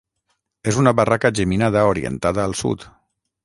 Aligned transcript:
És 0.71 0.79
una 0.83 0.93
barraca 1.01 1.31
geminada 1.41 1.87
orientada 1.93 2.45
al 2.49 2.61
sud. 2.67 2.91